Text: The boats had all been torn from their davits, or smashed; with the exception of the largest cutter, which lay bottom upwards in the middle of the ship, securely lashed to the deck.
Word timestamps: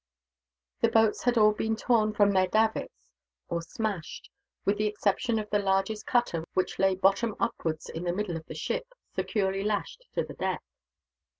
The 0.79 0.89
boats 0.89 1.21
had 1.21 1.37
all 1.37 1.51
been 1.53 1.75
torn 1.75 2.11
from 2.11 2.31
their 2.31 2.47
davits, 2.47 3.11
or 3.49 3.61
smashed; 3.61 4.31
with 4.65 4.79
the 4.79 4.87
exception 4.87 5.37
of 5.37 5.47
the 5.51 5.59
largest 5.59 6.07
cutter, 6.07 6.43
which 6.55 6.79
lay 6.79 6.95
bottom 6.95 7.35
upwards 7.39 7.87
in 7.87 8.03
the 8.05 8.11
middle 8.13 8.35
of 8.35 8.47
the 8.47 8.55
ship, 8.55 8.93
securely 9.13 9.61
lashed 9.63 10.07
to 10.13 10.23
the 10.23 10.33
deck. 10.33 10.63